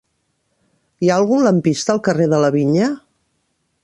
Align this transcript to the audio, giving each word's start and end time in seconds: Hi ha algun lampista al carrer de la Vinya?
Hi 1.05 1.11
ha 1.11 1.17
algun 1.23 1.45
lampista 1.47 1.95
al 1.97 2.01
carrer 2.09 2.27
de 2.33 2.39
la 2.45 2.51
Vinya? 2.59 2.89